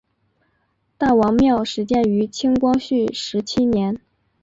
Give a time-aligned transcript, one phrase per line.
[0.97, 4.01] 大王庙始建于清光绪十七年。